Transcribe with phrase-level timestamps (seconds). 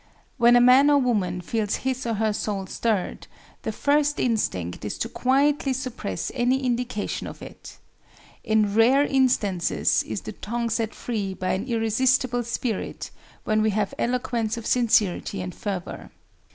[0.37, 3.27] When a man or woman feels his or her soul stirred,
[3.61, 7.77] the first instinct is to quietly suppress any indication of it.
[8.43, 13.11] In rare instances is the tongue set free by an irresistible spirit,
[13.43, 16.09] when we have eloquence of sincerity and fervor.